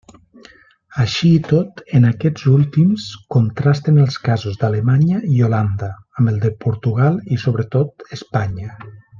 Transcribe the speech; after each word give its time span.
Així 1.01 1.27
i 1.39 1.41
tot, 1.49 1.83
en 1.99 2.07
aquests 2.11 2.47
últims 2.53 3.05
contrasten 3.37 4.01
els 4.07 4.17
casos 4.29 4.57
d'Alemanya 4.63 5.21
i 5.35 5.45
Holanda, 5.49 5.91
amb 6.19 6.33
el 6.35 6.43
de 6.47 6.55
Portugal 6.67 7.25
i, 7.37 7.41
sobretot, 7.47 8.11
Espanya. 8.19 8.77